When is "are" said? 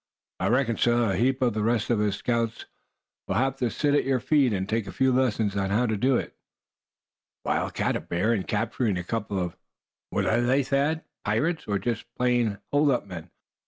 10.25-10.41